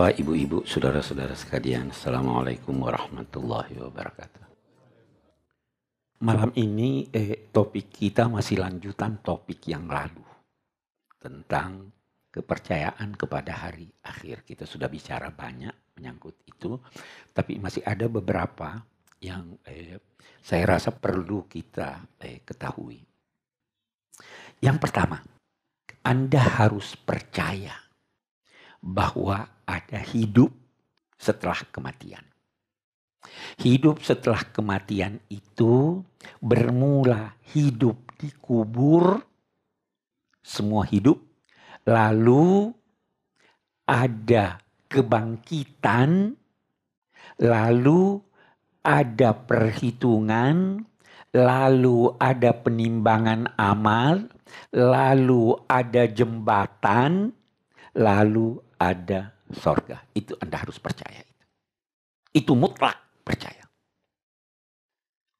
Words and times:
Bapak, 0.00 0.16
ibu-ibu, 0.16 0.64
saudara-saudara 0.64 1.36
sekalian, 1.36 1.92
Assalamualaikum 1.92 2.72
warahmatullahi 2.72 3.84
wabarakatuh. 3.84 4.48
Malam 6.24 6.56
ini 6.56 7.04
eh, 7.12 7.52
topik 7.52 7.92
kita 7.92 8.24
masih 8.32 8.64
lanjutan 8.64 9.20
topik 9.20 9.60
yang 9.68 9.84
lalu 9.84 10.24
tentang 11.20 11.92
kepercayaan 12.32 13.12
kepada 13.12 13.52
hari 13.52 13.92
akhir. 14.00 14.48
Kita 14.48 14.64
sudah 14.64 14.88
bicara 14.88 15.28
banyak 15.36 15.92
menyangkut 16.00 16.48
itu, 16.48 16.80
tapi 17.36 17.60
masih 17.60 17.84
ada 17.84 18.08
beberapa 18.08 18.80
yang 19.20 19.52
eh, 19.68 20.00
saya 20.40 20.80
rasa 20.80 20.96
perlu 20.96 21.44
kita 21.44 22.08
eh, 22.24 22.40
ketahui. 22.40 23.04
Yang 24.64 24.80
pertama, 24.80 25.20
Anda 26.00 26.40
harus 26.40 26.96
percaya 26.96 27.76
bahwa 28.80 29.59
ada 29.70 30.02
hidup 30.02 30.50
setelah 31.14 31.62
kematian. 31.70 32.26
Hidup 33.60 34.02
setelah 34.02 34.42
kematian 34.50 35.22
itu 35.30 36.02
bermula 36.42 37.36
hidup 37.54 38.00
di 38.18 38.32
kubur, 38.40 39.20
semua 40.40 40.88
hidup, 40.88 41.20
lalu 41.84 42.72
ada 43.84 44.58
kebangkitan, 44.88 46.34
lalu 47.38 48.24
ada 48.80 49.36
perhitungan, 49.36 50.80
lalu 51.36 52.16
ada 52.16 52.50
penimbangan 52.56 53.52
amal, 53.60 54.24
lalu 54.72 55.54
ada 55.68 56.08
jembatan, 56.08 57.36
lalu 57.92 58.56
ada 58.80 59.39
sorga. 59.54 60.06
Itu 60.14 60.38
Anda 60.38 60.62
harus 60.62 60.78
percaya. 60.78 61.20
Itu, 61.22 61.44
itu 62.34 62.52
mutlak 62.54 63.22
percaya. 63.22 63.64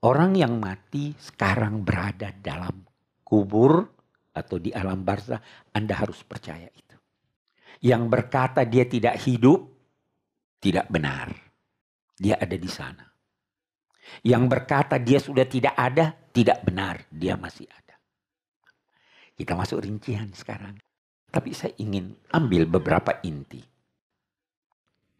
Orang 0.01 0.33
yang 0.33 0.57
mati 0.57 1.13
sekarang 1.21 1.85
berada 1.85 2.33
dalam 2.33 2.89
kubur 3.21 3.85
atau 4.33 4.57
di 4.57 4.73
alam 4.73 5.05
barzah, 5.05 5.43
Anda 5.77 6.01
harus 6.01 6.25
percaya 6.25 6.67
itu. 6.73 6.97
Yang 7.85 8.03
berkata 8.09 8.65
dia 8.65 8.89
tidak 8.89 9.21
hidup, 9.21 9.61
tidak 10.57 10.89
benar. 10.89 11.33
Dia 12.17 12.37
ada 12.41 12.57
di 12.57 12.71
sana. 12.71 13.05
Yang 14.25 14.45
berkata 14.49 14.97
dia 14.97 15.21
sudah 15.21 15.45
tidak 15.45 15.77
ada, 15.77 16.13
tidak 16.33 16.65
benar. 16.65 17.05
Dia 17.13 17.37
masih 17.37 17.69
ada. 17.69 17.97
Kita 19.37 19.57
masuk 19.57 19.85
rincian 19.85 20.33
sekarang. 20.37 20.77
Tapi 21.31 21.55
saya 21.55 21.73
ingin 21.79 22.13
ambil 22.35 22.67
beberapa 22.67 23.23
inti. 23.23 23.70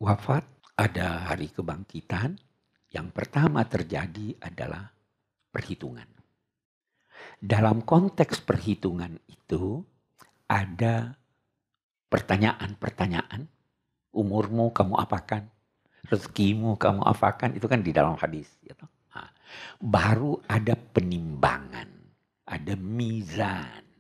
Wafat 0.01 0.45
ada 0.81 1.29
hari 1.29 1.53
kebangkitan. 1.53 2.41
Yang 2.91 3.09
pertama 3.15 3.63
terjadi 3.69 4.35
adalah 4.43 4.91
perhitungan. 5.53 6.09
Dalam 7.39 7.85
konteks 7.85 8.43
perhitungan 8.43 9.15
itu 9.31 9.85
ada 10.51 11.15
pertanyaan-pertanyaan. 12.11 13.47
Umurmu 14.11 14.75
kamu 14.75 14.99
apakan? 14.99 15.47
Rezekimu 16.11 16.75
kamu 16.81 17.07
apakan? 17.07 17.55
Itu 17.55 17.71
kan 17.71 17.85
di 17.85 17.95
dalam 17.95 18.19
hadis. 18.19 18.51
Gitu. 18.59 18.83
Nah, 19.15 19.31
baru 19.79 20.41
ada 20.51 20.75
penimbangan. 20.75 21.87
Ada 22.51 22.75
mizan 22.75 23.91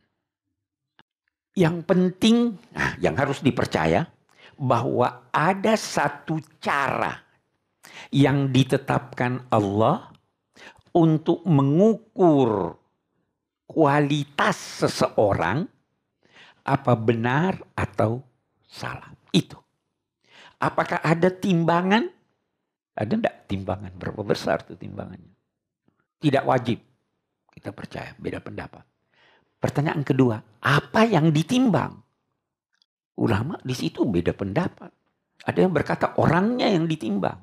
yang 1.58 1.82
penting, 1.82 2.54
nah, 2.70 2.94
yang 3.02 3.18
harus 3.18 3.42
dipercaya, 3.42 4.06
bahwa 4.60 5.32
ada 5.32 5.72
satu 5.72 6.36
cara 6.60 7.16
yang 8.12 8.52
ditetapkan 8.52 9.48
Allah 9.48 10.12
untuk 10.92 11.40
mengukur 11.48 12.76
kualitas 13.64 14.84
seseorang 14.84 15.64
apa 16.60 16.92
benar 16.92 17.56
atau 17.72 18.20
salah. 18.68 19.08
Itu. 19.32 19.56
Apakah 20.60 21.00
ada 21.00 21.32
timbangan? 21.32 22.04
Ada 22.92 23.12
enggak 23.16 23.36
timbangan? 23.48 23.96
Berapa 23.96 24.20
besar 24.20 24.60
tuh 24.60 24.76
timbangannya? 24.76 25.32
Tidak 26.20 26.44
wajib. 26.44 26.84
Kita 27.48 27.72
percaya, 27.72 28.12
beda 28.20 28.44
pendapat. 28.44 28.84
Pertanyaan 29.56 30.04
kedua, 30.04 30.36
apa 30.60 31.08
yang 31.08 31.32
ditimbang? 31.32 32.09
Ulama 33.20 33.60
di 33.60 33.76
situ 33.76 34.08
beda 34.08 34.32
pendapat. 34.32 34.88
Ada 35.44 35.58
yang 35.68 35.72
berkata 35.76 36.16
orangnya 36.16 36.68
yang 36.68 36.88
ditimbang. 36.88 37.36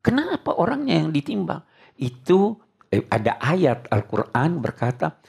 Kenapa 0.00 0.56
orangnya 0.56 1.00
yang 1.00 1.12
ditimbang? 1.12 1.64
Itu 1.96 2.56
eh, 2.88 3.04
ada 3.08 3.36
ayat 3.40 3.88
Al-Quran 3.92 4.60
berkata 4.60 5.20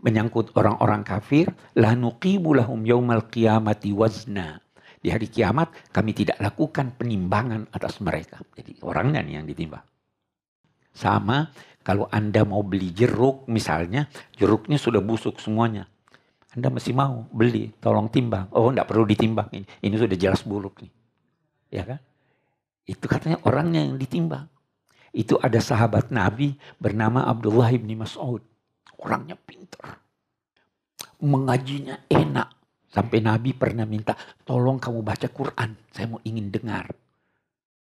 menyangkut 0.00 0.56
orang-orang 0.56 1.04
kafir. 1.04 1.52
La 1.76 1.92
lahum 1.96 2.80
yaumal 2.84 3.28
qiyamati 3.28 3.92
wazna. 3.92 4.60
Di 5.00 5.08
hari 5.08 5.32
kiamat 5.32 5.92
kami 5.96 6.12
tidak 6.12 6.36
lakukan 6.40 6.92
penimbangan 6.96 7.72
atas 7.72 8.04
mereka. 8.04 8.40
Jadi 8.52 8.84
orangnya 8.84 9.24
nih 9.24 9.40
yang 9.40 9.48
ditimbang. 9.48 9.84
Sama 10.92 11.48
kalau 11.80 12.04
Anda 12.12 12.44
mau 12.44 12.60
beli 12.60 12.92
jeruk 12.92 13.48
misalnya, 13.48 14.12
jeruknya 14.36 14.76
sudah 14.76 15.00
busuk 15.00 15.40
semuanya. 15.40 15.88
Anda 16.50 16.66
masih 16.66 16.90
mau 16.98 17.30
beli, 17.30 17.70
tolong 17.78 18.10
timbang. 18.10 18.50
Oh, 18.50 18.74
enggak 18.74 18.90
perlu 18.90 19.06
ditimbang 19.06 19.46
ini. 19.54 19.66
Ini 19.86 19.94
sudah 19.94 20.18
jelas 20.18 20.42
buruk 20.42 20.82
nih. 20.82 20.92
Ya 21.70 21.82
kan? 21.86 22.00
Itu 22.82 23.06
katanya 23.06 23.38
orangnya 23.46 23.86
yang 23.86 23.94
ditimbang. 23.94 24.50
Itu 25.14 25.38
ada 25.38 25.62
sahabat 25.62 26.10
Nabi 26.10 26.58
bernama 26.82 27.22
Abdullah 27.22 27.70
bin 27.70 27.94
Mas'ud. 27.98 28.42
Orangnya 28.98 29.38
pintar. 29.38 30.02
Mengajinya 31.22 32.02
enak. 32.10 32.50
Sampai 32.90 33.22
Nabi 33.22 33.54
pernah 33.54 33.86
minta, 33.86 34.18
tolong 34.42 34.82
kamu 34.82 35.06
baca 35.06 35.30
Quran. 35.30 35.78
Saya 35.94 36.10
mau 36.10 36.18
ingin 36.26 36.50
dengar. 36.50 36.90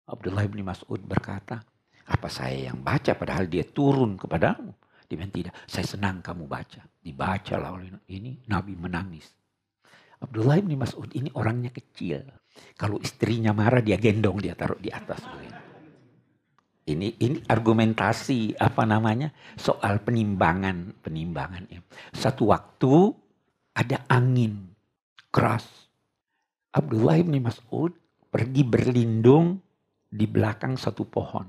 Abdullah 0.08 0.48
bin 0.48 0.64
Mas'ud 0.64 1.00
berkata, 1.04 1.60
apa 2.08 2.28
saya 2.32 2.72
yang 2.72 2.80
baca 2.80 3.12
padahal 3.12 3.44
dia 3.44 3.64
turun 3.68 4.16
kepadamu? 4.16 4.72
Dia 5.14 5.22
bilang 5.22 5.30
tidak, 5.30 5.54
saya 5.70 5.86
senang 5.86 6.18
kamu 6.26 6.50
baca. 6.50 6.82
Dibaca 6.98 7.54
lah 7.54 7.70
oleh 7.78 7.94
ini, 8.10 8.42
Nabi 8.50 8.74
menangis. 8.74 9.30
Abdullah 10.18 10.58
bin 10.58 10.74
Mas'ud 10.74 11.06
ini 11.14 11.30
orangnya 11.38 11.70
kecil. 11.70 12.26
Kalau 12.74 12.98
istrinya 12.98 13.54
marah 13.54 13.78
dia 13.78 13.94
gendong, 13.94 14.42
dia 14.42 14.58
taruh 14.58 14.82
di 14.82 14.90
atas. 14.90 15.22
Ini 16.84 17.16
ini 17.22 17.38
argumentasi 17.46 18.58
apa 18.58 18.82
namanya 18.84 19.30
soal 19.54 20.02
penimbangan 20.02 20.98
penimbangan. 21.00 21.70
Satu 22.10 22.50
waktu 22.50 23.14
ada 23.78 24.02
angin 24.10 24.74
keras. 25.30 25.64
Abdullah 26.74 27.22
bin 27.22 27.38
Mas'ud 27.38 27.94
pergi 28.34 28.66
berlindung 28.66 29.62
di 30.10 30.26
belakang 30.26 30.74
satu 30.74 31.06
pohon. 31.06 31.46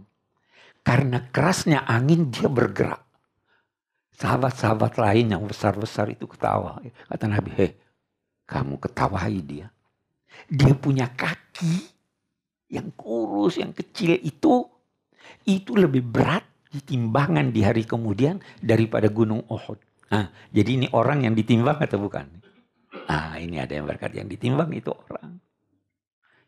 Karena 0.86 1.18
kerasnya 1.34 1.82
angin 1.90 2.30
dia 2.30 2.46
bergerak. 2.46 3.02
Sahabat-sahabat 4.16 4.96
lain 4.96 5.36
yang 5.36 5.44
besar-besar 5.44 6.08
itu 6.08 6.24
ketawa. 6.26 6.80
Kata 7.12 7.28
Nabi, 7.28 7.52
hei 7.56 7.72
kamu 8.46 8.78
ketawai 8.78 9.36
dia. 9.42 9.68
Dia 10.46 10.74
punya 10.78 11.10
kaki 11.10 11.90
yang 12.70 12.94
kurus, 12.94 13.58
yang 13.58 13.74
kecil 13.74 14.22
itu. 14.22 14.64
Itu 15.46 15.74
lebih 15.74 16.06
berat 16.06 16.46
ditimbangan 16.70 17.50
di 17.50 17.62
hari 17.66 17.84
kemudian 17.86 18.42
daripada 18.62 19.10
gunung 19.10 19.42
Uhud. 19.50 19.80
Nah, 20.14 20.30
jadi 20.54 20.70
ini 20.78 20.88
orang 20.94 21.26
yang 21.26 21.34
ditimbang 21.34 21.82
atau 21.82 21.98
bukan? 21.98 22.30
Ah, 23.10 23.38
ini 23.42 23.58
ada 23.58 23.74
yang 23.74 23.90
berkata 23.90 24.22
yang 24.22 24.30
ditimbang 24.30 24.70
itu 24.74 24.94
orang. 24.94 25.42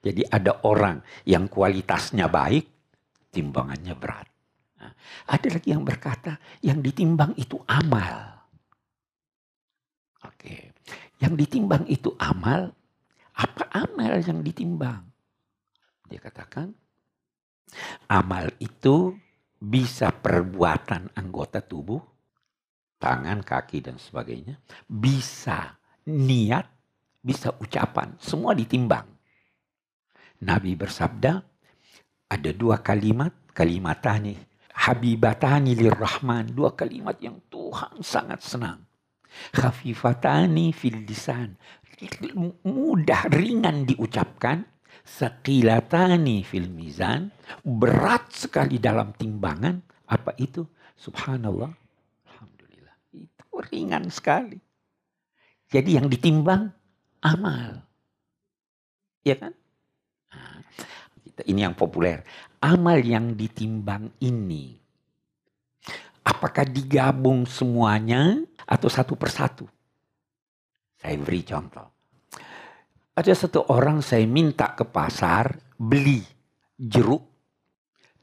Jadi 0.01 0.21
ada 0.29 0.61
orang 0.63 1.01
yang 1.25 1.49
kualitasnya 1.49 2.29
baik, 2.29 2.69
timbangannya 3.33 3.97
berat. 3.97 4.29
Ada 5.27 5.59
lagi 5.59 5.75
yang 5.75 5.83
berkata 5.83 6.39
yang 6.63 6.79
ditimbang 6.79 7.35
itu 7.35 7.59
amal. 7.67 8.37
Oke, 10.23 10.71
yang 11.19 11.35
ditimbang 11.35 11.83
itu 11.91 12.15
amal. 12.19 12.71
Apa 13.37 13.69
amal 13.69 14.17
yang 14.23 14.41
ditimbang? 14.41 15.05
Dia 16.07 16.17
katakan, 16.17 16.73
amal 18.09 18.49
itu 18.57 19.13
bisa 19.59 20.09
perbuatan 20.09 21.13
anggota 21.13 21.61
tubuh, 21.61 22.01
tangan, 22.97 23.45
kaki, 23.45 23.85
dan 23.85 24.01
sebagainya. 24.01 24.57
Bisa 24.89 25.77
niat, 26.09 26.65
bisa 27.21 27.53
ucapan, 27.61 28.17
semua 28.17 28.57
ditimbang. 28.57 29.05
Nabi 30.41 30.73
bersabda, 30.73 31.33
ada 32.27 32.51
dua 32.57 32.81
kalimat, 32.81 33.33
kalimatani 33.53 34.56
habibatani 34.87 35.75
lirrahman, 35.75 36.55
dua 36.55 36.71
kalimat 36.71 37.19
yang 37.19 37.43
Tuhan 37.51 37.99
sangat 37.99 38.39
senang. 38.39 38.79
Khafifatani 39.53 40.71
fil 40.71 41.03
lisan, 41.03 41.59
mudah 42.63 43.27
ringan 43.29 43.83
diucapkan, 43.83 44.63
Sakilatani 45.07 46.43
fil 46.43 46.67
mizan. 46.67 47.31
Berat 47.63 48.27
sekali 48.35 48.75
dalam 48.75 49.15
timbangan. 49.15 49.79
Apa 50.11 50.35
itu? 50.35 50.67
Subhanallah. 50.99 51.71
Alhamdulillah. 52.27 52.95
Itu 53.15 53.47
ringan 53.71 54.11
sekali. 54.11 54.59
Jadi 55.71 55.95
yang 55.95 56.11
ditimbang 56.11 56.75
amal. 57.23 57.87
Ya 59.23 59.35
kan? 59.39 59.55
Nah, 60.31 60.59
ini 61.47 61.63
yang 61.63 61.75
populer. 61.75 62.27
Amal 62.57 63.05
yang 63.05 63.37
ditimbang 63.37 64.17
ini. 64.17 64.73
Apakah 66.25 66.65
digabung 66.65 67.45
semuanya 67.45 68.41
atau 68.65 68.89
satu 68.89 69.13
persatu? 69.13 69.69
Saya 70.97 71.15
beri 71.21 71.45
contoh. 71.45 71.87
Ada 73.13 73.33
satu 73.33 73.69
orang 73.69 74.01
saya 74.01 74.25
minta 74.25 74.73
ke 74.73 74.85
pasar 74.85 75.53
beli 75.77 76.21
jeruk, 76.77 77.21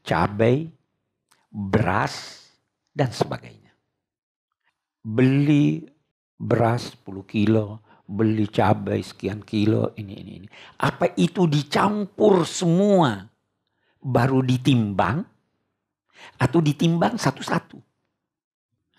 cabai, 0.02 0.66
beras, 1.50 2.46
dan 2.90 3.10
sebagainya. 3.14 3.70
Beli 5.02 5.82
beras 6.34 6.94
10 7.06 7.22
kilo, 7.26 7.82
beli 8.06 8.50
cabai 8.50 9.02
sekian 9.02 9.42
kilo, 9.42 9.94
ini, 9.98 10.14
ini, 10.18 10.32
ini. 10.42 10.48
Apa 10.82 11.14
itu 11.18 11.46
dicampur 11.46 12.46
semua 12.46 13.33
baru 14.04 14.44
ditimbang 14.44 15.24
atau 16.36 16.60
ditimbang 16.60 17.16
satu-satu? 17.16 17.80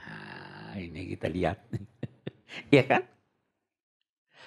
Nah, 0.01 0.73
ini 0.81 1.13
kita 1.13 1.29
lihat. 1.29 1.61
ya 2.75 2.83
kan? 2.89 3.05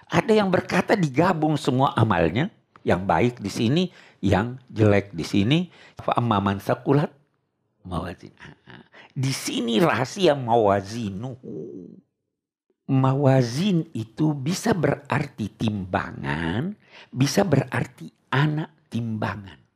Ada 0.08 0.32
yang 0.34 0.50
berkata 0.50 0.98
digabung 0.98 1.54
semua 1.60 1.94
amalnya, 1.94 2.50
yang 2.82 3.04
baik 3.04 3.38
di 3.38 3.52
sini, 3.52 3.84
yang 4.24 4.58
jelek 4.72 5.14
di 5.14 5.22
sini. 5.22 5.58
Fa'amman 6.00 6.58
sakulat 6.58 7.12
mawazin. 7.84 8.32
Di 9.12 9.32
sini 9.32 9.76
rahasia 9.78 10.32
mawazinu. 10.32 11.36
Mawazin 12.88 13.84
itu 13.92 14.32
bisa 14.32 14.72
berarti 14.72 15.52
timbangan, 15.52 16.72
bisa 17.12 17.44
berarti 17.44 18.08
anak 18.32 18.72
timbangan. 18.88 19.67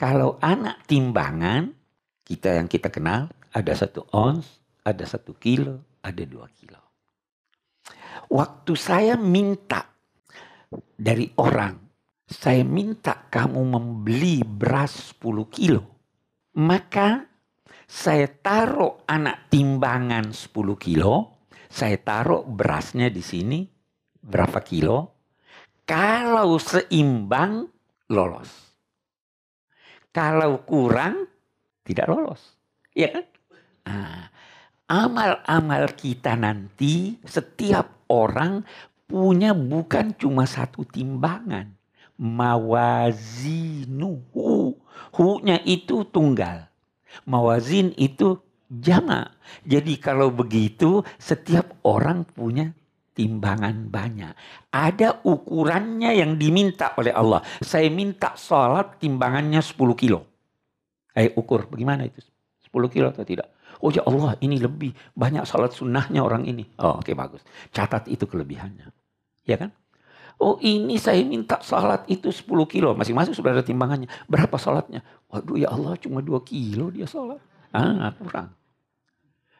Kalau 0.00 0.40
anak 0.40 0.88
timbangan, 0.88 1.76
kita 2.24 2.56
yang 2.56 2.72
kita 2.72 2.88
kenal, 2.88 3.28
ada 3.52 3.76
satu 3.76 4.08
ons, 4.16 4.48
ada 4.80 5.04
satu 5.04 5.36
kilo, 5.36 6.00
ada 6.00 6.24
dua 6.24 6.48
kilo. 6.56 6.80
Waktu 8.32 8.72
saya 8.80 9.20
minta 9.20 9.84
dari 10.96 11.28
orang, 11.36 11.76
saya 12.24 12.64
minta 12.64 13.28
kamu 13.28 13.60
membeli 13.60 14.40
beras 14.40 15.12
10 15.20 15.44
kilo. 15.52 15.82
Maka 16.56 17.20
saya 17.84 18.24
taruh 18.24 19.04
anak 19.04 19.52
timbangan 19.52 20.32
10 20.32 20.80
kilo, 20.80 21.44
saya 21.68 22.00
taruh 22.00 22.48
berasnya 22.48 23.12
di 23.12 23.20
sini 23.20 23.68
berapa 24.16 24.64
kilo. 24.64 25.12
Kalau 25.84 26.56
seimbang 26.56 27.68
lolos. 28.08 28.69
Kalau 30.10 30.66
kurang 30.66 31.26
tidak 31.86 32.10
lolos. 32.10 32.42
Ya 32.94 33.14
kan? 33.14 33.24
Nah, 33.86 34.30
amal-amal 34.90 35.94
kita 35.94 36.34
nanti 36.34 37.18
setiap 37.22 38.06
orang 38.10 38.66
punya 39.06 39.54
bukan 39.54 40.14
cuma 40.18 40.46
satu 40.46 40.82
timbangan. 40.86 41.74
Mawazinuhu. 42.20 43.16
Hu-nya 45.16 45.62
itu 45.64 46.04
tunggal. 46.10 46.68
Mawazin 47.26 47.94
itu 47.98 48.38
jama. 48.70 49.34
Jadi 49.66 49.98
kalau 49.98 50.30
begitu 50.30 51.02
setiap 51.18 51.74
orang 51.82 52.22
punya 52.22 52.70
timbangan 53.20 53.92
banyak. 53.92 54.32
Ada 54.72 55.20
ukurannya 55.28 56.16
yang 56.16 56.40
diminta 56.40 56.96
oleh 56.96 57.12
Allah. 57.12 57.44
Saya 57.60 57.92
minta 57.92 58.32
sholat 58.32 58.96
timbangannya 58.96 59.60
10 59.60 59.76
kilo. 59.92 60.24
Ayo 61.12 61.36
ukur 61.36 61.68
bagaimana 61.68 62.08
itu? 62.08 62.24
10 62.64 62.88
kilo 62.88 63.12
atau 63.12 63.28
tidak? 63.28 63.52
Oh 63.84 63.92
ya 63.92 64.00
Allah 64.08 64.40
ini 64.40 64.56
lebih 64.56 64.96
banyak 65.12 65.44
salat 65.44 65.76
sunnahnya 65.76 66.24
orang 66.24 66.48
ini. 66.48 66.64
Oh 66.80 66.96
oke 66.96 67.12
okay, 67.12 67.14
bagus. 67.16 67.44
Catat 67.68 68.08
itu 68.08 68.24
kelebihannya. 68.24 68.88
Ya 69.44 69.60
kan? 69.60 69.76
Oh 70.40 70.56
ini 70.64 70.96
saya 70.96 71.20
minta 71.20 71.60
salat 71.60 72.08
itu 72.08 72.32
10 72.32 72.48
kilo. 72.72 72.96
Masing-masing 72.96 73.36
sudah 73.36 73.52
ada 73.52 73.60
timbangannya. 73.60 74.08
Berapa 74.24 74.56
salatnya? 74.56 75.04
Waduh 75.28 75.60
ya 75.60 75.68
Allah 75.68 76.00
cuma 76.00 76.24
2 76.24 76.40
kilo 76.48 76.88
dia 76.88 77.04
salat. 77.04 77.40
Ah 77.76 78.16
kurang. 78.16 78.56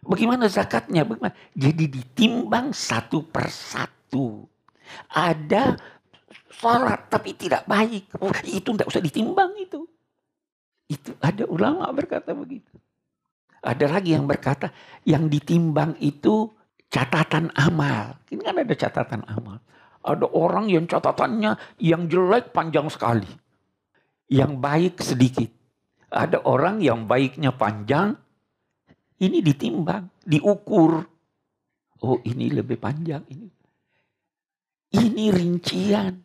Bagaimana 0.00 0.48
zakatnya? 0.48 1.04
Bagaimana? 1.04 1.36
Jadi 1.52 1.84
ditimbang 1.88 2.72
satu 2.72 3.24
persatu. 3.28 4.48
Ada 5.12 5.76
salat 6.50 7.08
tapi 7.08 7.36
tidak 7.36 7.64
baik. 7.64 8.12
Oh, 8.20 8.32
itu 8.44 8.68
tidak 8.74 8.88
usah 8.88 9.00
ditimbang 9.04 9.56
itu. 9.60 9.84
Itu 10.90 11.14
ada 11.22 11.46
ulama 11.46 11.86
berkata 11.94 12.34
begitu. 12.34 12.74
Ada 13.60 13.86
lagi 13.92 14.16
yang 14.16 14.24
berkata 14.24 14.72
yang 15.04 15.28
ditimbang 15.28 15.94
itu 16.00 16.48
catatan 16.88 17.52
amal. 17.54 18.16
Ini 18.32 18.40
kan 18.40 18.56
ada 18.56 18.74
catatan 18.74 19.22
amal. 19.28 19.60
Ada 20.00 20.26
orang 20.32 20.72
yang 20.72 20.88
catatannya 20.88 21.60
yang 21.76 22.08
jelek 22.08 22.56
panjang 22.56 22.88
sekali. 22.88 23.28
Yang 24.32 24.52
baik 24.56 24.94
sedikit. 25.04 25.50
Ada 26.10 26.42
orang 26.42 26.80
yang 26.80 27.04
baiknya 27.04 27.52
panjang. 27.54 28.16
Ini 29.20 29.44
ditimbang, 29.44 30.24
diukur. 30.24 31.04
Oh 32.00 32.18
ini 32.24 32.48
lebih 32.48 32.80
panjang. 32.80 33.20
Ini, 33.28 33.48
ini 34.96 35.24
rincian. 35.28 36.16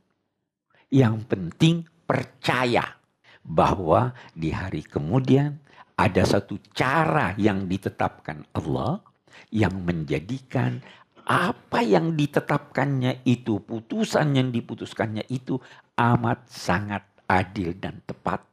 Yang 0.87 1.15
penting 1.27 1.75
percaya 2.07 2.95
bahwa 3.43 4.15
di 4.31 4.55
hari 4.55 4.79
kemudian 4.87 5.59
ada 5.99 6.23
satu 6.23 6.55
cara 6.71 7.35
yang 7.35 7.67
ditetapkan 7.67 8.47
Allah 8.55 9.03
yang 9.51 9.75
menjadikan 9.83 10.79
apa 11.25 11.81
yang 11.81 12.13
ditetapkannya 12.15 13.25
itu, 13.25 13.59
putusan 13.59 14.37
yang 14.37 14.49
diputuskannya 14.53 15.25
itu 15.27 15.57
amat 15.97 16.47
sangat 16.47 17.03
adil 17.25 17.73
dan 17.75 17.99
tepat. 18.05 18.45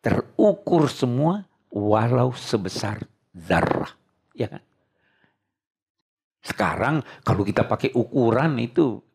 Terukur 0.00 0.88
semua 0.88 1.44
walau 1.68 2.32
sebesar 2.32 3.04
zarah. 3.36 3.92
Ya 4.32 4.48
kan? 4.48 4.62
Sekarang 6.40 7.04
kalau 7.20 7.44
kita 7.44 7.68
pakai 7.68 7.92
ukuran 7.92 8.56
itu 8.56 9.06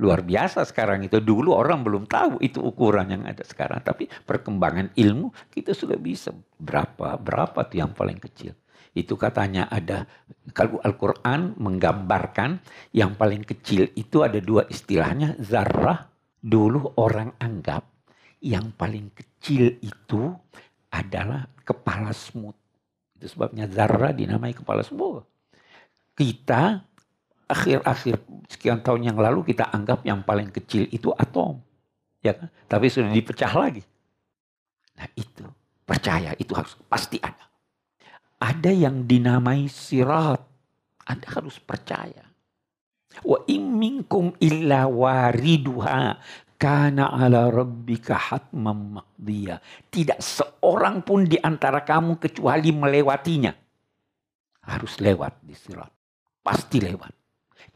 Luar 0.00 0.24
biasa 0.24 0.64
sekarang 0.64 1.04
itu. 1.04 1.20
Dulu 1.20 1.52
orang 1.52 1.84
belum 1.84 2.08
tahu 2.08 2.40
itu 2.40 2.56
ukuran 2.64 3.12
yang 3.12 3.22
ada 3.28 3.44
sekarang. 3.44 3.84
Tapi 3.84 4.08
perkembangan 4.08 4.96
ilmu 4.96 5.28
kita 5.52 5.76
sudah 5.76 6.00
bisa. 6.00 6.32
Berapa, 6.56 7.20
berapa 7.20 7.68
tuh 7.68 7.84
yang 7.84 7.92
paling 7.92 8.16
kecil. 8.16 8.56
Itu 8.96 9.20
katanya 9.20 9.68
ada, 9.68 10.08
kalau 10.56 10.80
Al-Quran 10.82 11.54
menggambarkan 11.60 12.58
yang 12.96 13.14
paling 13.14 13.44
kecil 13.44 13.92
itu 13.92 14.24
ada 14.24 14.40
dua 14.40 14.64
istilahnya. 14.72 15.36
Zarrah, 15.36 16.08
dulu 16.40 16.96
orang 16.96 17.36
anggap 17.36 17.84
yang 18.40 18.72
paling 18.72 19.12
kecil 19.12 19.78
itu 19.84 20.32
adalah 20.90 21.44
kepala 21.60 22.10
semut. 22.16 22.56
Itu 23.20 23.36
sebabnya 23.36 23.68
zarrah 23.68 24.16
dinamai 24.16 24.56
kepala 24.56 24.80
semut. 24.80 25.28
Kita 26.16 26.80
akhir-akhir 27.44 28.16
sekian 28.48 28.80
tahun 28.80 29.12
yang 29.12 29.18
lalu 29.20 29.52
kita 29.52 29.68
anggap 29.68 30.00
yang 30.08 30.24
paling 30.24 30.48
kecil 30.48 30.88
itu 30.88 31.12
atom. 31.12 31.60
Ya 32.24 32.32
kan? 32.32 32.48
Tapi 32.64 32.88
sudah 32.88 33.12
dipecah 33.12 33.52
lagi. 33.52 33.84
Nah 34.96 35.04
itu, 35.12 35.44
percaya 35.84 36.32
itu 36.40 36.56
harus 36.56 36.72
pasti 36.88 37.20
ada. 37.20 37.44
Ada 38.40 38.72
yang 38.72 39.04
dinamai 39.04 39.68
sirat. 39.68 40.40
Anda 41.04 41.28
harus 41.28 41.60
percaya. 41.60 42.24
Wa 43.20 43.44
imminkum 43.44 44.32
illa 44.40 44.88
wariduha 44.88 46.16
kana 46.60 47.08
ala 47.08 47.48
rabbika 47.48 48.20
hatmam 48.20 49.00
maqdiya. 49.00 49.56
Tidak 49.88 50.20
seorang 50.20 51.00
pun 51.00 51.24
di 51.24 51.40
antara 51.40 51.80
kamu 51.80 52.20
kecuali 52.20 52.68
melewatinya. 52.68 53.56
Harus 54.68 55.00
lewat 55.00 55.40
di 55.40 55.56
sirat. 55.56 55.88
Pasti 56.44 56.84
lewat. 56.84 57.16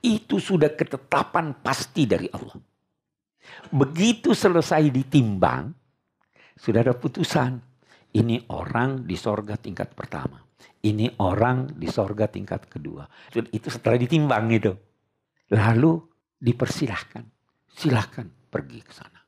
Itu 0.04 0.36
sudah 0.36 0.76
ketetapan 0.76 1.64
pasti 1.64 2.04
dari 2.04 2.28
Allah. 2.28 2.60
Begitu 3.72 4.36
selesai 4.36 4.92
ditimbang, 4.92 5.72
sudah 6.60 6.84
ada 6.84 6.92
putusan. 6.92 7.56
Ini 8.14 8.52
orang 8.52 9.08
di 9.08 9.16
sorga 9.16 9.56
tingkat 9.56 9.96
pertama. 9.96 10.38
Ini 10.84 11.18
orang 11.24 11.72
di 11.74 11.88
sorga 11.88 12.28
tingkat 12.28 12.68
kedua. 12.68 13.08
Itu 13.32 13.72
setelah 13.72 13.96
ditimbang 13.96 14.52
itu. 14.52 14.70
Lalu 15.50 15.98
dipersilahkan. 16.38 17.24
Silahkan 17.74 18.43
pergi 18.54 18.78
ke 18.78 18.92
sana. 18.94 19.18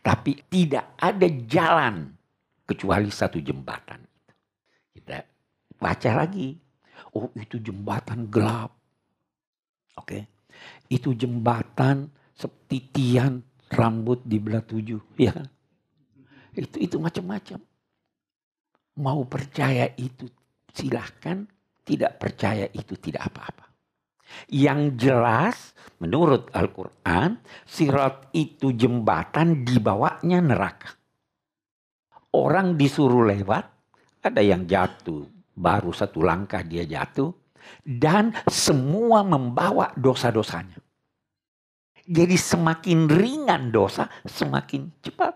Tapi 0.00 0.48
tidak 0.48 0.96
ada 0.96 1.28
jalan 1.44 2.08
kecuali 2.64 3.12
satu 3.12 3.36
jembatan. 3.44 4.00
Kita 4.96 5.20
baca 5.76 6.10
lagi. 6.16 6.56
Oh 7.12 7.28
itu 7.36 7.60
jembatan 7.60 8.32
gelap. 8.32 8.72
Oke. 10.00 10.48
Itu 10.88 11.12
jembatan 11.12 12.08
sepitian 12.32 13.44
rambut 13.68 14.24
di 14.24 14.40
belah 14.40 14.64
tujuh. 14.64 15.00
Ya. 15.20 15.36
Itu 16.56 16.80
itu 16.80 16.96
macam-macam. 16.96 17.60
Mau 19.00 19.20
percaya 19.28 19.92
itu 20.00 20.28
silahkan. 20.72 21.44
Tidak 21.84 22.16
percaya 22.16 22.64
itu 22.72 22.96
tidak 22.96 23.28
apa-apa. 23.28 23.68
Yang 24.48 24.80
jelas 25.04 25.73
menurut 26.04 26.52
Al-Quran 26.52 27.40
sirat 27.64 28.28
itu 28.36 28.76
jembatan 28.76 29.64
dibawanya 29.64 30.44
neraka. 30.44 30.92
Orang 32.36 32.76
disuruh 32.76 33.24
lewat 33.24 33.64
ada 34.20 34.42
yang 34.44 34.68
jatuh 34.68 35.24
baru 35.56 35.94
satu 35.94 36.20
langkah 36.20 36.60
dia 36.60 36.84
jatuh 36.84 37.32
dan 37.80 38.36
semua 38.50 39.24
membawa 39.24 39.94
dosa-dosanya. 39.96 40.76
Jadi 42.04 42.36
semakin 42.36 43.08
ringan 43.08 43.72
dosa, 43.72 44.12
semakin 44.28 44.92
cepat. 45.00 45.32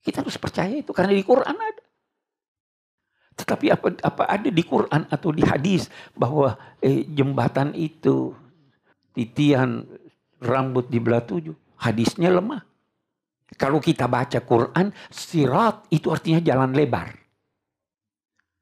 Kita 0.00 0.24
harus 0.24 0.40
percaya 0.40 0.72
itu 0.72 0.92
karena 0.96 1.12
di 1.12 1.24
Quran 1.24 1.52
ada. 1.52 1.84
Tetapi 3.34 3.66
apa, 3.68 3.88
apa 4.00 4.22
ada 4.30 4.48
di 4.48 4.62
Quran 4.64 5.04
atau 5.10 5.34
di 5.34 5.42
hadis 5.44 5.90
bahwa 6.14 6.54
eh, 6.80 7.04
jembatan 7.12 7.74
itu 7.76 8.32
titian 9.14 9.86
rambut 10.42 10.90
di 10.90 10.98
belah 10.98 11.22
tujuh. 11.22 11.54
Hadisnya 11.80 12.28
lemah. 12.34 12.60
Kalau 13.54 13.78
kita 13.78 14.10
baca 14.10 14.42
Quran, 14.42 14.90
sirat 15.08 15.86
itu 15.94 16.10
artinya 16.10 16.42
jalan 16.42 16.74
lebar. 16.74 17.14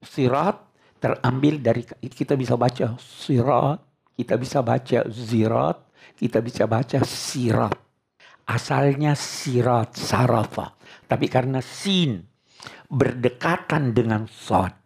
Sirat 0.05 0.57
terambil 1.01 1.59
dari 1.65 1.83
kita 1.89 2.37
bisa 2.37 2.55
baca 2.61 2.95
sirat, 3.01 3.81
kita 4.15 4.37
bisa 4.37 4.61
baca 4.61 4.99
zirat, 5.09 5.77
kita 6.21 6.39
bisa 6.45 6.69
baca 6.69 7.01
sirat. 7.03 7.75
Asalnya 8.45 9.17
sirat, 9.17 9.97
sarafa. 9.97 10.77
Tapi 11.09 11.27
karena 11.31 11.63
sin 11.65 12.27
berdekatan 12.93 13.97
dengan 13.97 14.29
sod. 14.29 14.77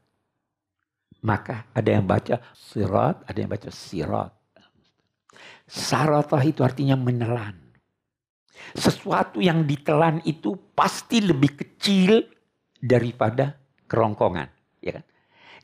Maka 1.26 1.66
ada 1.74 1.90
yang 1.90 2.06
baca 2.06 2.38
sirat, 2.54 3.26
ada 3.26 3.38
yang 3.40 3.50
baca 3.50 3.70
sirat. 3.72 4.30
Saratah 5.66 6.42
itu 6.46 6.62
artinya 6.62 6.94
menelan. 6.94 7.54
Sesuatu 8.72 9.42
yang 9.42 9.66
ditelan 9.66 10.22
itu 10.24 10.56
pasti 10.72 11.20
lebih 11.20 11.58
kecil 11.58 12.24
daripada 12.80 13.52
kerongkongan 13.86 14.56
ya 14.86 14.92
kan? 15.02 15.04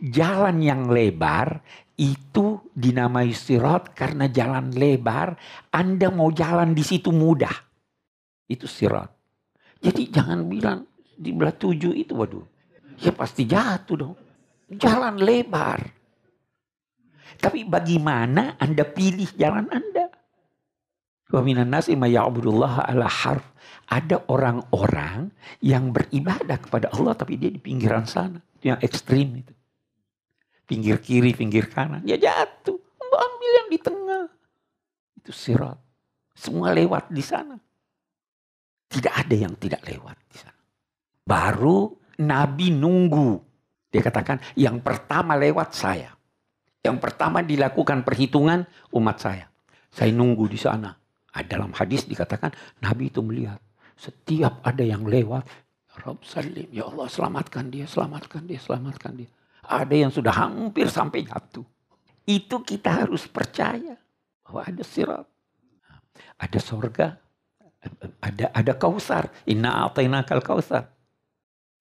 Jalan 0.03 0.57
yang 0.59 0.91
lebar 0.91 1.63
itu 1.95 2.59
dinamai 2.75 3.31
sirat 3.31 3.95
karena 3.95 4.27
jalan 4.27 4.75
lebar, 4.75 5.39
Anda 5.71 6.11
mau 6.11 6.35
jalan 6.35 6.75
di 6.75 6.83
situ 6.83 7.15
mudah. 7.15 7.55
Itu 8.51 8.67
sirat. 8.67 9.07
Jadi 9.79 10.11
jangan 10.11 10.51
bilang 10.51 10.83
di 11.15 11.31
belah 11.31 11.55
tujuh 11.55 11.95
itu 11.95 12.19
waduh. 12.19 12.43
Ya 12.99 13.15
pasti 13.15 13.47
jatuh 13.47 13.95
dong. 13.95 14.17
Jalan 14.75 15.23
lebar. 15.23 16.02
Tapi 17.39 17.65
bagaimana 17.65 18.57
Anda 18.59 18.85
pilih 18.85 19.29
jalan 19.37 19.69
Anda? 19.73 20.11
Ala 22.93 23.09
harf. 23.09 23.57
Ada 23.89 24.29
orang-orang 24.29 25.33
yang 25.65 25.93
beribadah 25.93 26.61
kepada 26.61 26.93
Allah 26.93 27.17
tapi 27.17 27.41
dia 27.41 27.49
di 27.49 27.61
pinggiran 27.61 28.05
sana 28.05 28.41
yang 28.61 28.77
ekstrim 28.85 29.41
itu. 29.41 29.53
Pinggir 30.69 31.01
kiri, 31.01 31.33
pinggir 31.33 31.69
kanan. 31.73 32.05
Ya 32.05 32.21
jatuh. 32.21 32.77
Ambil 33.13 33.51
yang 33.53 33.69
di 33.69 33.79
tengah. 33.81 34.25
Itu 35.21 35.33
sirat. 35.33 35.77
Semua 36.33 36.73
lewat 36.73 37.13
di 37.13 37.21
sana. 37.21 37.57
Tidak 38.89 39.13
ada 39.13 39.37
yang 39.37 39.57
tidak 39.61 39.85
lewat 39.85 40.17
di 40.29 40.37
sana. 40.41 40.63
Baru 41.25 41.97
Nabi 42.21 42.73
nunggu. 42.73 43.41
Dia 43.93 44.01
katakan 44.01 44.41
yang 44.57 44.81
pertama 44.81 45.37
lewat 45.37 45.77
saya. 45.77 46.13
Yang 46.83 46.99
pertama 46.99 47.47
dilakukan 47.47 48.03
perhitungan 48.03 48.67
umat 48.99 49.17
saya. 49.23 49.47
Saya 49.95 50.11
nunggu 50.11 50.51
di 50.51 50.59
sana. 50.59 50.91
Dalam 51.33 51.71
hadis 51.73 52.05
dikatakan 52.05 52.53
Nabi 52.83 53.09
itu 53.09 53.23
melihat. 53.23 53.63
Setiap 53.95 54.67
ada 54.67 54.83
yang 54.83 55.07
lewat, 55.07 55.47
Rob 56.03 56.25
salim, 56.27 56.67
ya 56.75 56.91
Allah 56.91 57.07
selamatkan 57.07 57.71
dia, 57.71 57.87
selamatkan 57.87 58.43
dia, 58.49 58.59
selamatkan 58.59 59.13
dia. 59.15 59.31
Ada 59.63 59.95
yang 59.95 60.11
sudah 60.11 60.35
hampir 60.35 60.91
sampai 60.91 61.23
jatuh. 61.23 61.63
Itu 62.27 62.67
kita 62.67 63.07
harus 63.07 63.31
percaya 63.31 63.95
bahwa 64.43 64.61
ada 64.67 64.83
sirat. 64.83 65.27
Ada 66.35 66.59
sorga, 66.59 67.15
ada 68.19 68.47
ada 68.51 68.73
kausar. 68.75 69.31
Inna 69.47 69.87
kal 70.27 70.43
kausar. 70.43 70.91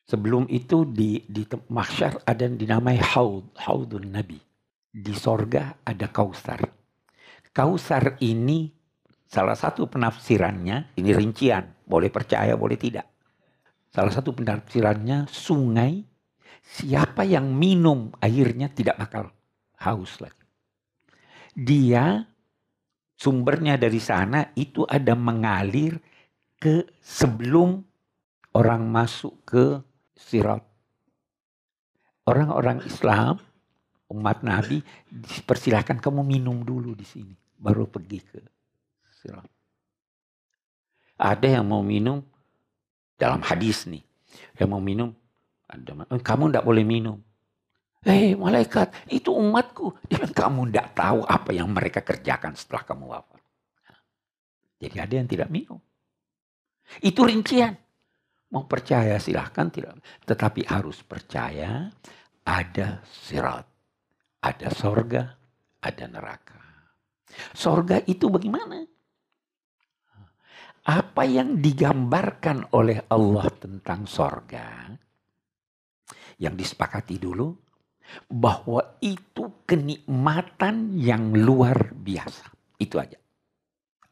Sebelum 0.06 0.46
itu 0.52 0.86
di 0.86 1.26
di 1.26 1.48
mahsyar 1.72 2.22
ada 2.28 2.42
yang 2.46 2.60
dinamai 2.60 3.02
haud, 3.02 3.50
haudun 3.58 4.14
nabi. 4.14 4.51
Di 4.92 5.16
sorga 5.16 5.80
ada 5.88 6.12
kausar. 6.12 6.68
Kausar 7.52 8.20
ini 8.20 8.68
salah 9.28 9.56
satu 9.56 9.88
penafsirannya, 9.88 10.96
ini 11.00 11.12
rincian, 11.16 11.64
boleh 11.88 12.12
percaya 12.12 12.56
boleh 12.60 12.76
tidak. 12.76 13.08
Salah 13.92 14.12
satu 14.12 14.36
penafsirannya 14.36 15.28
sungai 15.32 16.04
siapa 16.64 17.24
yang 17.24 17.52
minum 17.52 18.12
airnya 18.20 18.72
tidak 18.72 19.00
bakal 19.00 19.32
haus 19.80 20.20
lagi. 20.24 20.48
Dia 21.52 22.24
sumbernya 23.20 23.76
dari 23.76 24.00
sana 24.00 24.56
itu 24.56 24.88
ada 24.88 25.12
mengalir 25.16 26.00
ke 26.56 26.88
sebelum 27.04 27.84
orang 28.56 28.88
masuk 28.88 29.36
ke 29.44 29.66
sirat. 30.16 30.64
Orang-orang 32.24 32.86
Islam, 32.86 33.42
umat 34.12 34.44
Nabi, 34.44 34.84
dipersilahkan 35.08 36.04
kamu 36.04 36.22
minum 36.28 36.62
dulu 36.62 36.92
di 36.92 37.08
sini. 37.08 37.34
Baru 37.56 37.88
pergi 37.88 38.20
ke 38.20 38.40
sirat. 39.24 39.48
Ada 41.22 41.62
yang 41.62 41.66
mau 41.70 41.86
minum 41.86 42.20
dalam 43.16 43.40
hadis 43.46 43.86
nih. 43.88 44.02
Yang 44.58 44.70
mau 44.70 44.82
minum, 44.82 45.10
ada, 45.70 46.06
kamu 46.20 46.52
tidak 46.52 46.66
boleh 46.66 46.84
minum. 46.84 47.18
Hei 48.02 48.34
malaikat, 48.34 49.14
itu 49.14 49.30
umatku. 49.30 49.94
Dia 50.10 50.26
kamu 50.26 50.74
tidak 50.74 50.98
tahu 50.98 51.22
apa 51.22 51.54
yang 51.54 51.70
mereka 51.70 52.02
kerjakan 52.02 52.58
setelah 52.58 52.82
kamu 52.82 53.06
wafat. 53.14 53.42
Jadi 54.82 54.98
ada 54.98 55.14
yang 55.14 55.30
tidak 55.30 55.50
minum. 55.54 55.78
Itu 56.98 57.22
rincian. 57.22 57.78
Mau 58.52 58.66
percaya 58.66 59.22
silahkan 59.22 59.70
tidak. 59.70 60.02
Tetapi 60.26 60.66
harus 60.66 61.06
percaya 61.06 61.94
ada 62.42 63.06
sirat. 63.06 63.71
Ada 64.42 64.74
sorga, 64.74 65.38
ada 65.86 66.06
neraka. 66.10 66.60
Sorga 67.54 68.02
itu 68.10 68.28
bagaimana? 68.28 68.84
apa 70.82 71.24
yang 71.30 71.62
digambarkan 71.62 72.74
oleh 72.74 73.06
Allah 73.14 73.46
tentang 73.54 74.10
sorga 74.10 74.90
yang 76.42 76.58
disepakati 76.58 77.22
dulu 77.22 77.54
bahwa 78.26 78.98
itu 79.06 79.62
kenikmatan 79.64 80.98
yang 80.98 81.38
luar 81.38 81.94
biasa. 81.94 82.50
Itu 82.82 82.98
aja. 82.98 83.22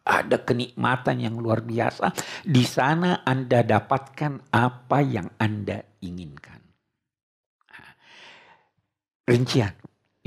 Ada 0.05 0.45
kenikmatan 0.45 1.25
yang 1.25 1.35
luar 1.41 1.65
biasa. 1.65 2.13
Di 2.45 2.63
sana 2.63 3.25
Anda 3.25 3.65
dapatkan 3.65 4.53
apa 4.53 4.97
yang 5.01 5.27
Anda 5.41 5.81
inginkan. 6.05 6.61
Nah, 7.65 7.91
rincian. 9.25 9.73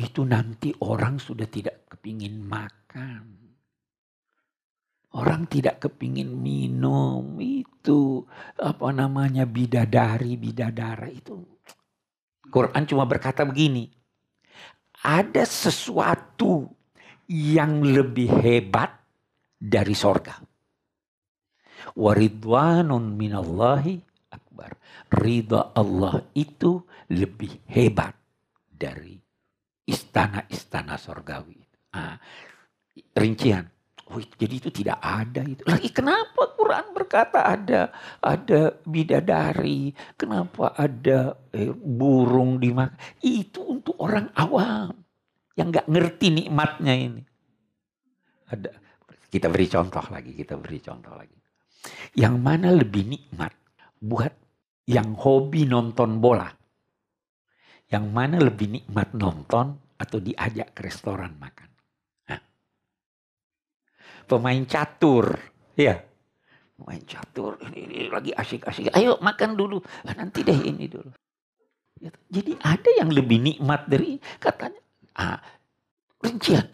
Itu 0.03 0.27
nanti 0.27 0.75
orang 0.83 1.23
sudah 1.23 1.47
tidak 1.47 1.87
kepingin 1.87 2.43
makan 2.43 3.43
Orang 5.13 5.45
tidak 5.45 5.85
kepingin 5.85 6.33
minum 6.41 7.37
itu 7.37 8.25
apa 8.57 8.89
namanya 8.97 9.45
bidadari 9.45 10.41
bidadara 10.41 11.05
itu. 11.13 11.37
Quran 12.49 12.89
cuma 12.89 13.05
berkata 13.05 13.45
begini. 13.45 13.93
Ada 15.05 15.45
sesuatu 15.45 16.65
yang 17.29 17.85
lebih 17.85 18.41
hebat 18.41 18.89
dari 19.61 19.93
sorga. 19.93 20.41
Waridwanun 21.93 23.13
minallahi 23.13 24.01
akbar. 24.33 24.81
Ridha 25.13 25.77
Allah 25.77 26.25
itu 26.33 26.81
lebih 27.13 27.69
hebat 27.69 28.17
dari 28.73 29.22
istana-istana 29.87 30.97
sorgawi. 30.97 31.59
Nah, 31.93 32.17
rincian 33.17 33.73
Oh, 34.13 34.21
jadi 34.21 34.55
itu 34.61 34.69
tidak 34.69 35.01
ada 35.01 35.41
itu. 35.41 35.65
Lagi 35.65 35.89
kenapa 35.89 36.53
Quran 36.53 36.93
berkata 36.93 37.49
ada 37.49 37.89
ada 38.21 38.77
bidadari, 38.85 39.97
kenapa 40.21 40.77
ada 40.77 41.33
eh, 41.57 41.73
burung 41.73 42.61
di 42.61 42.77
Itu 43.25 43.81
untuk 43.81 43.97
orang 44.05 44.29
awam 44.37 44.93
yang 45.57 45.73
nggak 45.73 45.89
ngerti 45.89 46.29
nikmatnya 46.29 46.93
ini. 46.93 47.23
Ada 48.53 48.69
kita 49.33 49.49
beri 49.49 49.67
contoh 49.73 50.05
lagi, 50.13 50.37
kita 50.37 50.61
beri 50.61 50.79
contoh 50.85 51.15
lagi. 51.17 51.39
Yang 52.13 52.37
mana 52.37 52.69
lebih 52.69 53.09
nikmat 53.09 53.57
buat 53.97 54.33
yang 54.93 55.17
hobi 55.17 55.65
nonton 55.65 56.21
bola? 56.21 56.53
Yang 57.93 58.07
mana 58.09 58.41
lebih 58.41 58.73
nikmat 58.73 59.13
nonton 59.13 59.77
atau 60.01 60.19
diajak 60.19 60.73
ke 60.73 60.81
restoran 60.89 61.37
makan? 61.37 61.73
Pemain 64.27 64.63
catur, 64.65 65.35
ya. 65.77 65.99
Pemain 66.79 67.03
catur, 67.05 67.59
ini, 67.69 67.85
ini 67.85 67.99
lagi 68.09 68.31
asik-asik. 68.33 68.95
Ayo 68.95 69.19
makan 69.21 69.59
dulu, 69.59 69.83
ah, 70.09 70.15
nanti 70.15 70.47
deh 70.47 70.57
ini 70.57 70.89
dulu. 70.89 71.11
Ya, 72.01 72.11
jadi 72.33 72.57
ada 72.65 72.91
yang 72.97 73.11
lebih 73.13 73.39
nikmat 73.39 73.87
dari 73.87 74.19
katanya. 74.41 74.81
Ah, 75.15 75.39
rincian. 76.23 76.67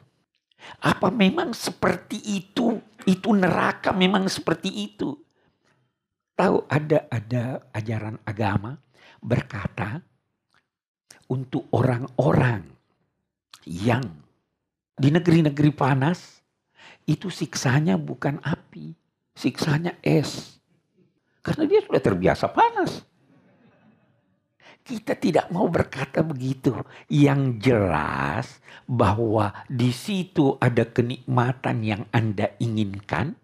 Apa 0.85 1.11
memang 1.11 1.51
seperti 1.51 2.21
itu? 2.21 2.79
Itu 3.09 3.35
neraka 3.35 3.91
memang 3.91 4.29
seperti 4.29 4.71
itu. 4.71 5.17
Tahu 6.39 6.71
ada 6.71 7.11
ada 7.11 7.67
ajaran 7.75 8.23
agama 8.23 8.79
berkata 9.19 9.99
untuk 11.29 11.69
orang-orang 11.73 12.65
yang 13.69 14.05
di 14.99 15.09
negeri-negeri 15.13 15.71
panas 15.71 16.41
itu 17.09 17.33
siksanya 17.33 17.97
bukan 17.97 18.41
api, 18.43 18.93
siksanya 19.33 19.97
es. 20.05 20.61
Karena 21.41 21.65
dia 21.65 21.81
sudah 21.81 22.03
terbiasa 22.03 22.51
panas. 22.53 23.07
Kita 24.85 25.17
tidak 25.17 25.53
mau 25.53 25.69
berkata 25.69 26.25
begitu. 26.25 26.73
Yang 27.13 27.73
jelas 27.73 28.61
bahwa 28.89 29.53
di 29.69 29.93
situ 29.93 30.57
ada 30.61 30.89
kenikmatan 30.89 31.85
yang 31.85 32.03
Anda 32.09 32.57
inginkan 32.57 33.37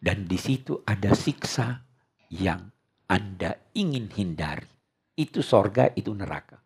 dan 0.00 0.28
di 0.28 0.36
situ 0.36 0.80
ada 0.84 1.16
siksa 1.16 1.84
yang 2.28 2.72
Anda 3.08 3.60
ingin 3.76 4.08
hindari. 4.12 4.68
Itu 5.12 5.44
sorga, 5.44 5.92
itu 5.92 6.12
neraka. 6.16 6.61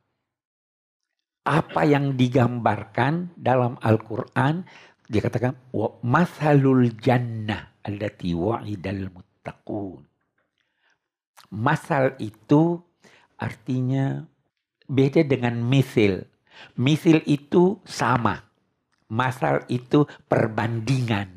Apa 1.46 1.86
yang 1.86 2.18
digambarkan 2.18 3.38
dalam 3.38 3.78
Al-Quran 3.78 4.66
dia 5.06 5.22
katakan 5.22 5.54
wa 5.70 5.94
masalul 6.02 6.90
jannah 6.98 7.78
allati 7.86 8.34
wa'idal 8.34 9.06
muttaqun. 9.14 10.02
Masal 11.54 12.18
itu 12.18 12.82
artinya 13.38 14.26
beda 14.90 15.22
dengan 15.22 15.62
misil. 15.62 16.26
Misil 16.74 17.22
itu 17.30 17.78
sama. 17.86 18.42
Masal 19.06 19.62
itu 19.70 20.10
perbandingan. 20.26 21.30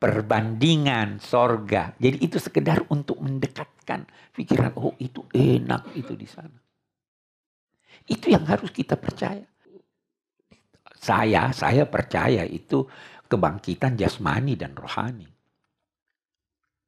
Perbandingan 0.00 1.20
sorga. 1.20 1.92
Jadi 2.00 2.24
itu 2.24 2.40
sekedar 2.40 2.88
untuk 2.88 3.20
mendekatkan 3.20 4.08
pikiran. 4.32 4.72
Oh 4.80 4.96
itu 4.96 5.26
enak 5.36 5.92
itu 5.92 6.16
di 6.16 6.24
sana. 6.24 6.57
Itu 8.08 8.32
yang 8.32 8.48
harus 8.48 8.72
kita 8.72 8.96
percaya. 8.96 9.44
Saya, 10.98 11.52
saya 11.54 11.86
percaya 11.86 12.42
itu 12.42 12.82
kebangkitan 13.28 13.94
jasmani 13.94 14.56
dan 14.56 14.74
rohani. 14.74 15.28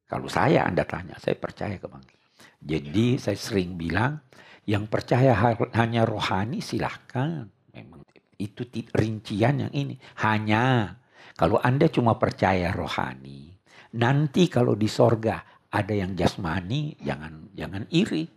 Kalau 0.09 0.27
saya 0.27 0.67
Anda 0.67 0.83
tanya, 0.83 1.15
saya 1.21 1.39
percaya 1.39 1.79
kebangkitan. 1.79 2.19
Jadi 2.59 3.15
saya 3.15 3.37
sering 3.39 3.79
bilang, 3.79 4.19
yang 4.67 4.89
percaya 4.91 5.33
hanya 5.77 6.03
rohani 6.03 6.59
silahkan. 6.59 7.47
Memang 7.71 8.03
itu 8.35 8.67
rincian 8.91 9.69
yang 9.69 9.73
ini. 9.73 9.95
Hanya 10.19 10.97
kalau 11.39 11.61
Anda 11.63 11.87
cuma 11.87 12.19
percaya 12.19 12.75
rohani, 12.75 13.55
nanti 13.95 14.51
kalau 14.51 14.75
di 14.75 14.91
sorga 14.91 15.41
ada 15.71 15.93
yang 15.95 16.11
jasmani, 16.17 16.99
jangan 16.99 17.55
jangan 17.55 17.87
iri. 17.89 18.27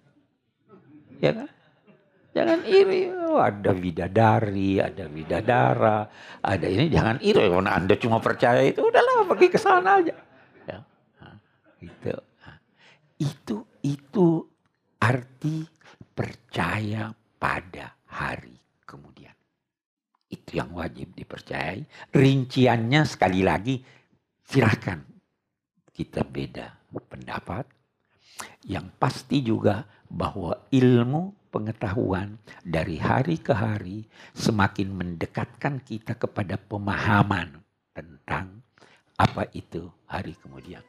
Ya 1.19 1.35
kan? 1.35 1.51
Jangan 2.35 2.67
iri. 2.67 3.15
Oh, 3.15 3.39
ada 3.39 3.71
bidadari, 3.71 4.83
ada 4.83 5.07
bidadara, 5.07 6.11
ada 6.43 6.67
ini. 6.67 6.91
Jangan 6.91 7.23
iri. 7.23 7.39
Kalau 7.39 7.63
Anda 7.63 7.95
cuma 7.95 8.19
percaya 8.19 8.59
itu, 8.67 8.83
udahlah 8.83 9.23
pergi 9.31 9.47
ke 9.55 9.59
sana 9.59 10.03
aja. 10.03 10.19
Ya. 10.67 10.83
Nah, 11.23 11.39
itu. 11.79 12.11
Nah, 12.11 12.57
itu 13.23 13.57
itu 13.87 14.29
arti 14.99 15.63
percaya 16.11 17.15
pada 17.39 17.95
hari 18.11 18.59
kemudian. 18.83 19.35
Itu 20.27 20.59
yang 20.59 20.75
wajib 20.75 21.15
dipercayai. 21.15 22.11
Rinciannya 22.11 23.07
sekali 23.07 23.47
lagi 23.47 23.79
silahkan 24.43 24.99
kita 25.95 26.27
beda 26.27 26.91
pendapat. 27.07 27.71
Yang 28.67 28.87
pasti 28.99 29.39
juga 29.47 29.87
bahwa 30.11 30.67
ilmu 30.75 31.44
pengetahuan 31.55 32.35
dari 32.67 32.99
hari 32.99 33.39
ke 33.39 33.55
hari 33.55 34.03
semakin 34.35 34.91
mendekatkan 34.91 35.79
kita 35.87 36.19
kepada 36.19 36.59
pemahaman 36.59 37.63
tentang 37.95 38.59
apa 39.15 39.47
itu 39.55 39.87
hari 40.11 40.35
kemudian. 40.43 40.83